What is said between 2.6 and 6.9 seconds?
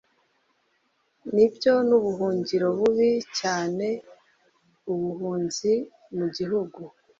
bubi cyane ubuhunzi mugihugu